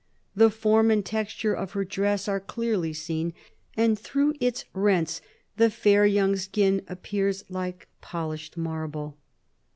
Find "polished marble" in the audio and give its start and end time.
8.01-9.19